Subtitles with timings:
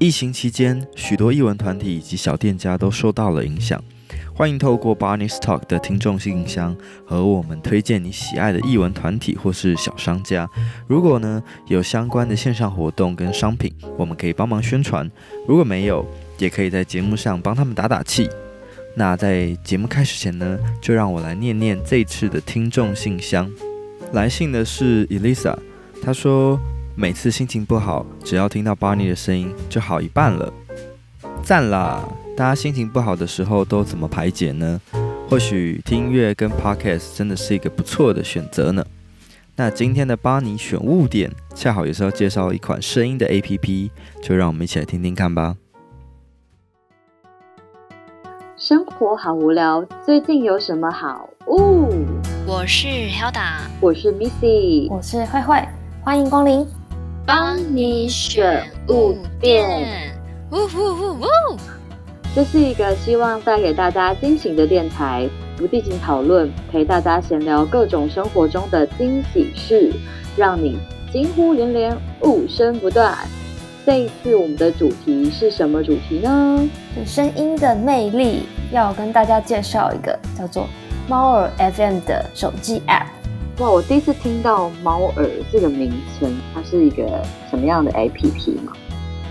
[0.00, 3.78] 疫情期间，许多艺文团体以及小店家都受到了影响。
[4.32, 10.48] 欢迎透过 Barney's Talk 的听众信箱和我们推荐你喜爱的艺文团体或是小商家。
[10.86, 15.06] 如果呢有相关的线上活动跟商品，我们可以帮忙宣传；
[15.46, 16.06] 如果没有，
[16.38, 18.26] 也可以在节目上帮他们打打气。
[18.96, 23.50] 那在节目开始前呢，就让我来念念这次的听众信箱。
[24.14, 25.54] 来信的是 Elisa，
[26.02, 26.58] 她说
[26.96, 30.52] 每次心情不好，只要听到 Barney 的声音就好一半了。
[31.42, 32.06] 赞啦！
[32.36, 34.80] 大家心情不好的时候都怎么排解呢？
[35.28, 38.84] 或许听音乐跟 Podcast 真的是一个不错的选择呢。
[39.56, 43.90] 那今天的巴尼选物点恰好也是要介绍一款声音的 APP，
[44.22, 45.56] 就让我们一起来听听看吧。
[48.56, 51.88] 生活好无聊，最近有什么好物？
[52.46, 55.56] 我是 Hilda，我是 Missy，我是慧慧，
[56.02, 56.66] 欢迎光临，
[57.26, 60.14] 帮你选物店。
[60.50, 61.26] 呜呜呜呜！
[62.34, 69.92] 这是一个希望带给大家惊喜的电台，不进行讨论，陪大家闲聊各种生活中的惊喜事，
[70.36, 70.78] 让你
[71.12, 73.16] 惊呼连连，物声不断。
[73.86, 76.68] 这一次我们的主题是什么主题呢？
[76.94, 80.66] 是声音的魅力，要跟大家介绍一个叫做
[81.08, 83.19] 猫耳 FM 的手机 App。
[83.60, 88.72] 哇，我第一次听到猫耳这个名称，它是一个什么样的 APP 吗？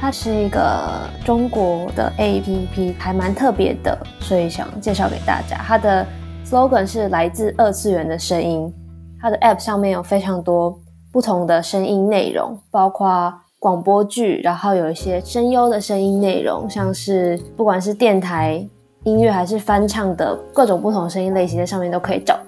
[0.00, 5.58] 它是一个中国的 APP，还蛮特别的，所以想介绍给大家。
[5.58, 6.06] 它的
[6.42, 8.72] slogan 是来自二次元的声音。
[9.20, 10.74] 它的 App 上面有非常多
[11.12, 18.66] 不同的声音内容，包括广播剧，然后有一些声优的声音内容，像是不管是电台
[19.02, 22.38] 音乐还是翻唱的各种不同声音类型，在上面都可以找。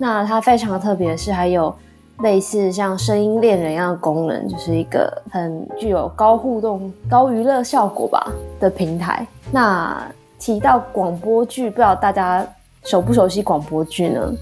[0.00, 1.72] 那它非常特别的是，还有。
[2.22, 9.26] 类似像声音恋人一样的功能，就是一个很具有高互动、高娱乐效果吧的平台。
[9.50, 10.06] 那
[10.38, 12.46] 提到广播剧，不知道大家
[12.84, 14.34] 熟不熟悉广播剧呢？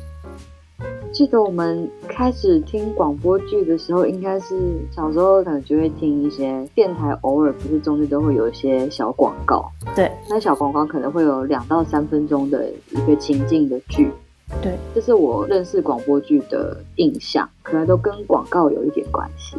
[1.13, 4.59] 记得我们开始听广播剧的时候，应该是
[4.91, 9.71] 小时候可能就会听一些电台，偶尔不是中间都会有一些小广告。
[9.95, 14.11] 对，那小广告可能会有两到三分钟的一个情境的剧。
[14.63, 19.57] 对，这是我认识广播剧的印象，可能都跟广告有一点关系。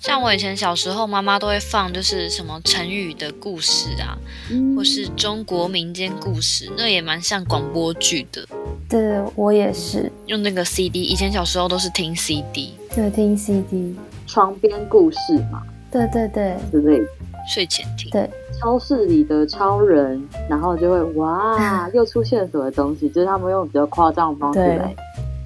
[0.00, 4.16] 像我以前小时候，妈妈都会放，就是什么成语的故事啊，
[4.50, 8.46] 嗯、或是中国民间故事，那也蛮像广播剧的。
[8.88, 10.10] 对，我也是。
[10.26, 13.94] 用那个 CD，以前小时候都是听 CD，对，听 CD，
[14.26, 15.18] 床边故事
[15.52, 17.06] 嘛，对对对，之类的，
[17.48, 18.28] 睡前听，对。
[18.60, 23.08] 超市里的超人，然后就会哇，又出现什么东西？
[23.08, 24.94] 就是他们用比较夸张的方式来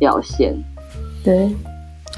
[0.00, 0.53] 表现。
[1.22, 1.55] 对，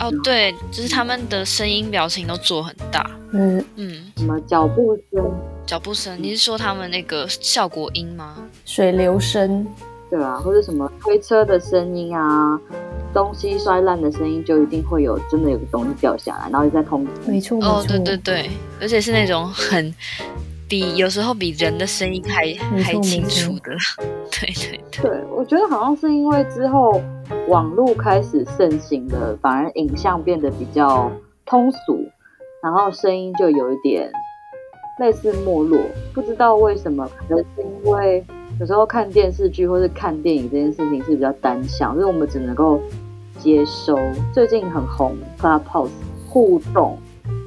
[0.01, 3.05] 哦对，就是他们的声音表情都做很大。
[3.33, 5.31] 嗯嗯，什么脚步声？
[5.67, 6.17] 脚步声？
[6.19, 8.37] 你是说他们那个效果音吗？
[8.65, 9.67] 水流声，
[10.09, 12.59] 对啊，或者什么推车的声音啊，
[13.13, 17.07] 东西摔烂的声音，就一定会有真的有个东西掉下来，然后你再通。
[17.27, 18.51] 没错，哦，对对对，
[18.81, 19.95] 而且是那种很。
[20.69, 22.53] 比有时候比人的声音还
[22.83, 23.71] 还清楚的，
[24.33, 25.01] 对对对。
[25.09, 27.01] 对，我觉得好像是因为之后
[27.47, 31.09] 网络开始盛行了，反而影像变得比较
[31.45, 32.11] 通俗，
[32.61, 34.11] 然后声音就有一点
[34.99, 35.81] 类似没落。
[36.13, 38.25] 不知道为什么，可能是因为
[38.59, 42.81] 有时候看电视剧或是看电影这件事情是比较单向，所以我们只能够
[43.39, 43.99] 接收
[44.33, 45.91] 最近很红 Clubhouse
[46.27, 46.99] 互动。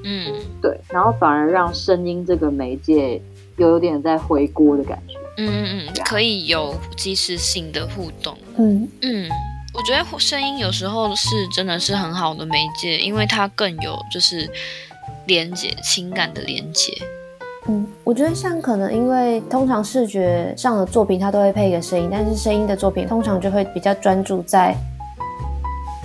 [0.03, 3.21] 嗯，对，然后反而让声音这个媒介
[3.57, 5.15] 有有点在回锅的感觉。
[5.37, 8.37] 嗯嗯嗯，可以有即时性的互动。
[8.57, 9.29] 嗯嗯，
[9.73, 14.49] 我觉得声音有时候是真的是很好的媒介，因为它更有就是
[15.25, 16.93] 连接情感的连接。
[17.67, 24.75] 嗯，我觉得像可能因为通常视觉上的作品它都会配一个声音，但是声音的作品通常就会比较专注在。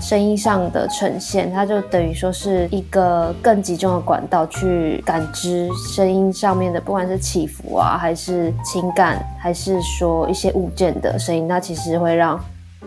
[0.00, 12.38] 声音上的呈现，它就等于说是一个更集中的管道去感知声音上面的，不管是起伏啊，还是情感，还是说一些物件的声音，那其实会让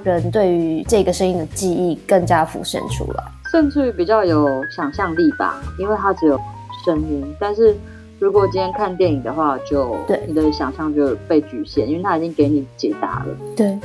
[0.04, 6.40] 人对于这个声音的记忆更加浮现出来，甚至于比较有想象力吧，因为它只有
[6.86, 7.36] 声音。
[7.40, 7.76] 但是
[8.20, 13.38] 如果今天看电影的话，就对你的想象就被局限，因为它已经给你解答了。
[13.56, 13.78] 对，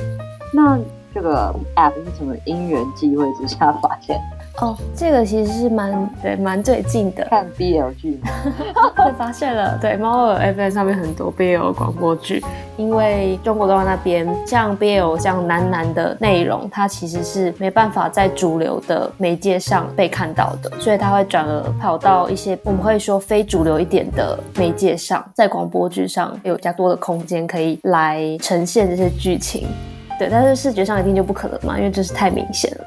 [0.53, 0.79] 那。
[1.15, 4.19] 这个 app 是什么因缘际会之下发现？
[4.61, 8.21] 哦，这个其实是蛮对蛮最近的，看 BL 剧，
[8.95, 9.77] 被 发现了。
[9.81, 12.39] 对，猫耳 FM 上面很多 BL 广播剧，
[12.77, 29.67] 因为中国动画那边像 BL 这样男男的内容，它其实是没办法在主流的媒介上被看到的，所以它会转而跑到一些我们会说非主流一点的媒介上，在广播剧上有较多的空间可以来呈现这些剧情。
[30.19, 32.85] 对，但是视觉上一定就不可能嘛，因为这是太明显了。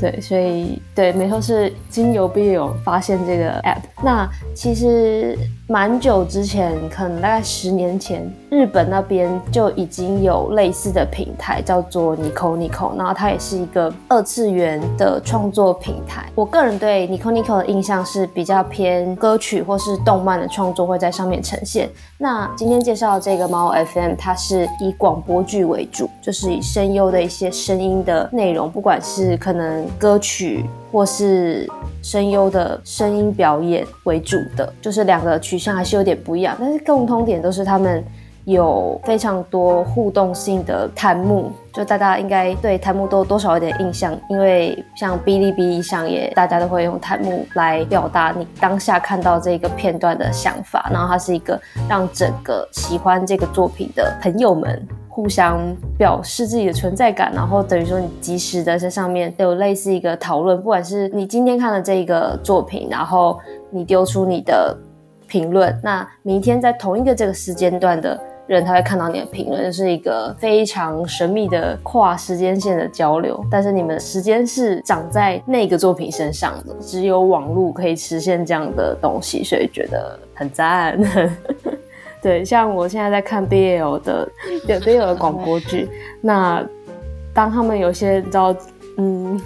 [0.00, 3.82] 对，所以对，没错，是经由 BL 发现这个 app。
[4.02, 16.28] 那其实蛮久之前，可能大概十年前，日本那边就已经有类似的平台，叫做 Nico Nico，然后它也是一个二次元的创作平台。
[16.34, 21.88] 我个人对 Nico Nico 的印象是比较偏歌曲或是动漫的创作会在上面呈现。
[22.18, 31.66] 那今天介绍的这个猫 FM，它是以广播剧为主，就是以声优的一些声音的内容，不管是可能歌曲或是
[32.04, 38.04] 声优的声音表演为主的，就是两个取向还是有点不一样，但是共通点都是他们
[38.44, 51.58] 有非常多互动性的弹幕，就大家应该对弹幕都多少有点印象，因为像哔哩哔哩上也大家都会用弹幕来表达你当下看到这个片段的想法，然后它是一个
[51.88, 54.86] 让整个喜欢这个作品的朋友们。
[55.14, 55.60] 互相
[55.96, 63.38] 表示自己的存在感，然后等于说你及时的在上面有类似一个讨论，不管是你今天看了这一个作品，然后
[63.70, 64.76] 你丢出你的
[65.28, 73.40] 评论，那明天在同一个这个时间段的人他会看到你的评论，就是一个非常神秘的跨时间线的交流。
[73.48, 80.98] 但是你们的时间是长在那个作品身上的，只有网络可以实现这样的东西，所以觉得很赞。
[82.24, 84.26] 对，像我现在在看 BL 的
[84.66, 85.86] BL 的广播剧，
[86.22, 86.66] 那
[87.34, 88.56] 当他们有些你知道，
[88.96, 89.38] 嗯，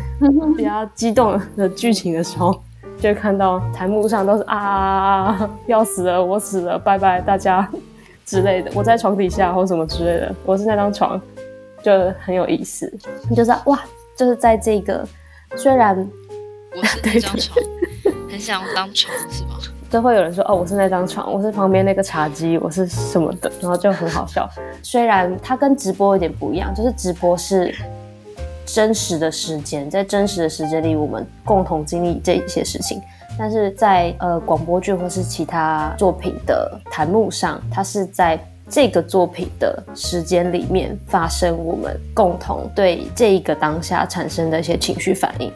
[0.56, 2.52] 比较激动的剧情的时候，
[3.00, 7.68] 就会看到弹幕上都是啊，要死了，我死了，拜拜大家
[8.24, 11.20] 之类的，我在床底下或什么之类的，我是那张床，
[11.82, 11.90] 就
[12.24, 12.88] 很有意思，
[13.34, 13.82] 就是哇，
[14.14, 15.04] 就是在这个
[15.56, 15.96] 虽然
[16.76, 17.58] 我是那张床，
[18.30, 19.58] 很想当床是吗？
[19.90, 24.48] 都会有人说哦，我是那张床，我是旁边那个茶几，我是什么的，然后就很好笑。
[24.82, 27.74] 虽然它跟直播有点不一样，就是直播是
[28.66, 33.00] 真实的时间，在真实的时间里，我们共同经历这一些事情。
[33.38, 38.38] 但是在呃广播剧或是其他作品的弹幕上，它是在
[38.68, 45.50] 这个作品的时间里面发生，我们共同对这一个当下产生的一些情绪反应。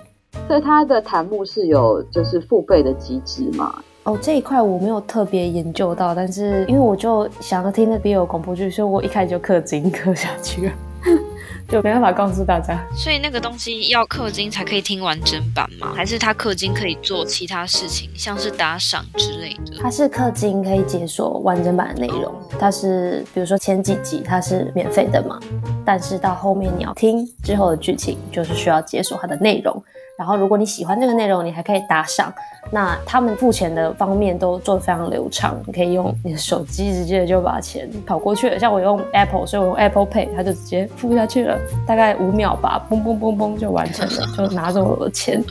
[0.48, 3.74] 所以它的弹幕是有就是付费的机制吗？
[4.04, 10.72] 哦，这一块我没有特别研究到，但是因为我就想要听那边有广播剧，所以我一开始就氪金氪下去了，
[11.68, 12.84] 就没办法告诉大家。
[12.96, 15.92] 所以那个东西要氪金才可以听完整版吗？
[15.94, 19.76] 还是他氪金可以做其他事情，像是打赏之类的？
[19.80, 25.38] 它是氪金可以解锁完整版的内容，它是比如说前几集它是免费的嘛，
[25.84, 29.80] 但是到后面你要听之后的剧情，就是需要解锁它的内容。
[30.22, 32.32] 然后，如果你喜欢这个内容，你还可以打赏。
[32.70, 38.56] 那他们付钱的方面都做得非常流畅，你可以用你的手机直接就把钱跑过去了。
[38.56, 41.58] 像我用 Apple，所以我用 Apple Pay，它就直接付下去了，
[41.88, 45.42] 大概五秒吧，嘣嘣嘣嘣就完成了，就拿走我的钱。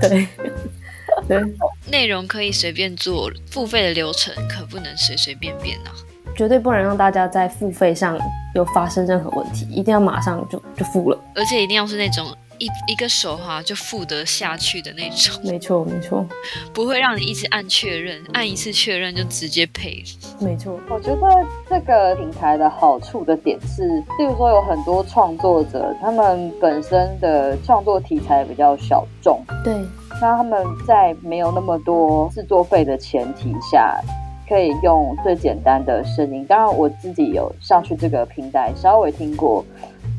[0.00, 0.26] 对，
[1.28, 1.40] 对，
[1.88, 5.94] 内容可以随便做，付费的流程可不能随随便便啊，
[6.34, 8.18] 绝对不能让大家在付费上
[8.56, 12.26] 有发生任何问题，一定要马上就就付了，而且一定要是那种。
[12.60, 16.24] 一一个手哈就付得下去的那种，没错没错，
[16.72, 20.04] 不会让你一直按确认，按一次确认就直接赔。
[20.38, 21.26] 没错，我觉得
[21.68, 23.82] 这个平台的好处的点是，
[24.18, 29.74] 例如说有很多创作者，他们本身的创作题材比较小众，对，
[30.20, 33.98] 那他们在没有那么多制作费的前提下，
[34.46, 36.44] 可以用最简单的声音。
[36.44, 39.64] 当然我自己有上去这个平台稍微听过。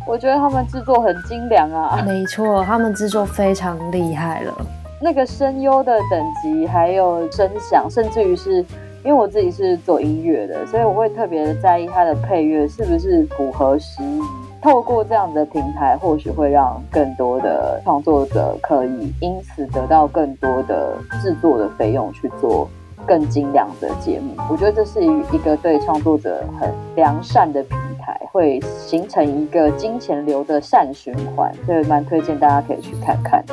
[0.07, 4.53] 我觉得他们制作很精良啊，没错，他们制作非常厉害了。
[5.01, 8.57] 那个声优的等级，还有声响，甚至于是
[9.03, 14.19] 因为我自己是做音乐的，所以我会特别在意它的配乐是不是符合时宜。
[14.61, 22.69] 透过这样的平台，或许会让更多的创作者可以因此得到更多的制作的费用去做
[23.07, 24.35] 更精良的节目。
[24.49, 28.19] 我觉得这是一一个对创作者很良善的平台。
[28.31, 33.43] 会形成一个金钱流的善循环，所以蛮推荐大家可以去看看。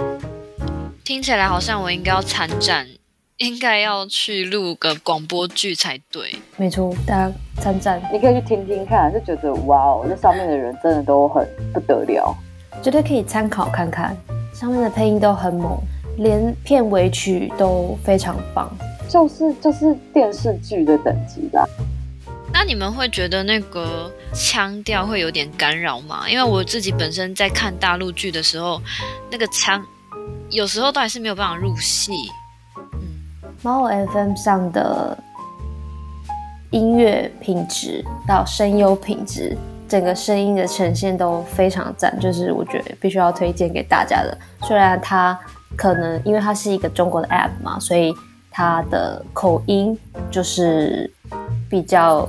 [1.04, 2.86] 听起来好像我应该要参战，
[3.38, 6.36] 应该要去录个广播剧才对。
[6.56, 12.32] 没错，大家参战，你可以去听听看，就觉得哇哦，那上面的人真的都很不得了，
[12.80, 14.16] 绝对可以参考看看。
[14.54, 15.76] 上面的配音都很猛，
[16.18, 18.70] 连片尾曲都非常棒，
[19.08, 21.66] 就是就是电视剧的等级的。
[22.52, 26.28] 那你们会觉得那个腔调会有点干扰吗？
[26.28, 28.80] 因为我自己本身在看大陆剧的时候，
[29.30, 29.84] 那个腔
[30.50, 32.12] 有时候都还是没有办法入戏。
[32.94, 35.16] 嗯，猫耳 FM 上的
[36.70, 44.36] 音乐品质到声优品质，整个声音的呈现都非常赞，就是我觉得必须要推荐给大家的。
[44.62, 45.38] 虽然它
[45.76, 48.14] 可能因为它是一个中国的 app 嘛，所以
[48.58, 49.96] 他的口音
[50.32, 51.08] 就是
[51.70, 52.28] 比较。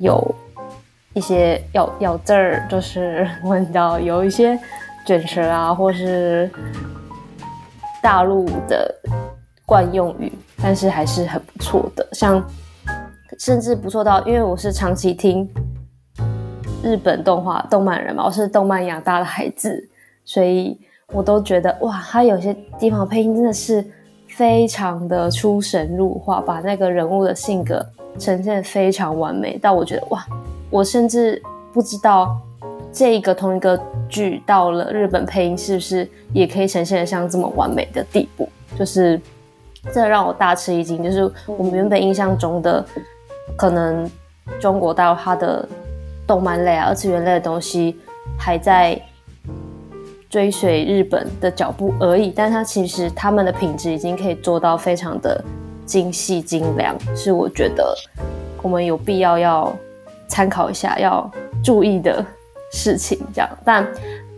[0.00, 0.32] 有
[1.12, 4.56] 一些咬咬字儿，就是闻到有一些
[5.04, 6.48] 卷舌啊，或是
[8.00, 8.94] 大陆的
[9.66, 10.32] 惯用语，
[10.62, 12.08] 但是还是很不错的。
[12.12, 12.40] 像
[13.40, 15.52] 甚至不错到，因为我是长期听
[16.80, 19.90] 日本动画动漫人嘛，我是动漫养大的孩子，
[20.24, 23.84] 所以我都觉得哇，他有些地方配音真的是
[24.38, 27.84] 非常的出神入化，把那个人物的性格。
[28.20, 30.24] 呈现非常完美，但我觉得哇，
[30.70, 31.40] 我甚至
[31.72, 32.36] 不知道
[32.92, 39.20] 这个同一个剧到了日本配音是不是也可以呈现的像这么完美的地步，就是
[39.92, 41.02] 这让我大吃一惊。
[41.02, 42.84] 就是我们原本印象中的
[43.56, 44.10] 可能
[44.58, 45.68] 中国大陆它的
[46.26, 47.96] 动漫类啊、二次元类的东西
[48.36, 49.00] 还在
[50.28, 55.42] 追随日本的脚步而已，但它其实他们的品质已经可以做到非常的。
[55.88, 57.96] 精细精良是我觉得
[58.60, 59.74] 我们有必要要
[60.28, 61.30] 参考一下，要
[61.64, 62.22] 注意的
[62.70, 63.18] 事情。
[63.32, 63.88] 这样，但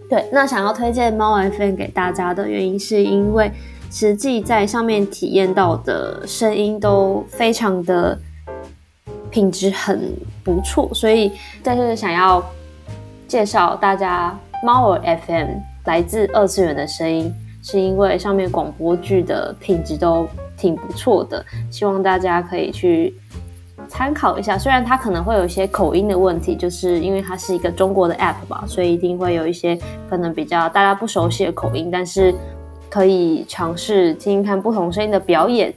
[0.09, 3.51] 对，那想要推荐猫 FM 给大家的原因，是因为
[3.91, 8.17] 实际在上面体验到的声音都非常的
[9.29, 11.33] 品质很不错，所以
[11.65, 12.41] 但是想要
[13.27, 15.49] 介绍大家猫耳 FM
[15.85, 20.29] 来自二次元的声音，是因为上面广播剧的品质都。
[20.61, 23.15] 挺不错的，希望大家可以去
[23.89, 24.59] 参考一下。
[24.59, 29.75] 虽然它可能会有一些口音的问题，就是因为它是一个中国的 app 吧，所以一定会有一些
[30.11, 31.89] 可能比较大家不熟悉的口音。
[31.91, 32.35] 但是
[32.91, 35.73] 可以尝试听听看不同声音的表演，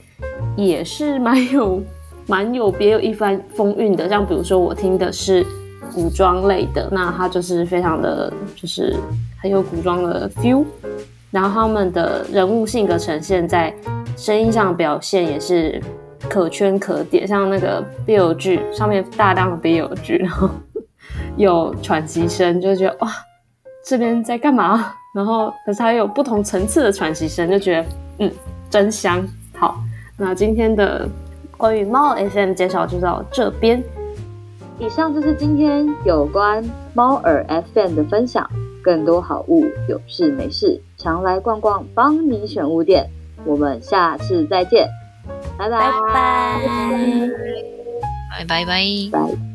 [0.54, 1.82] 也是蛮有
[2.26, 4.06] 蛮有别有一番风韵的。
[4.06, 5.42] 像比如说我听的是
[5.94, 8.94] 古装类的，那它就是非常的就是
[9.44, 10.64] 很有古装的 feel，
[11.30, 13.72] 然后他们的人物性格呈现在。
[14.16, 15.82] 声音上表现也是
[16.30, 20.48] 可圈可点，像那个 BL 剧上面大量的 BL 剧，然后
[21.36, 23.10] 有喘息声，就觉得哇，
[23.84, 24.94] 这边在干嘛？
[25.14, 27.88] 然后可是还有不同层次的喘息声，就觉得
[28.20, 28.32] 嗯，
[28.70, 29.26] 真香。
[29.58, 29.76] 好，
[30.16, 31.06] 那今天的
[31.58, 33.82] 关于猫 FM 介绍就到这边。
[34.78, 38.48] 以上就是今天有关猫耳 FM 的分享。
[38.84, 43.08] 更多好物，有事没事常来逛逛，帮你选物店。
[43.46, 44.88] 我们下次再见，
[45.58, 45.68] 拜。
[45.68, 45.88] 拜拜。
[48.30, 48.64] 拜拜。
[48.64, 49.53] 拜拜。